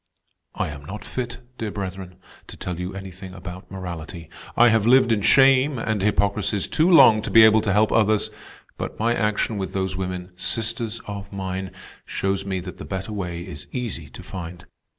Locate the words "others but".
7.91-8.97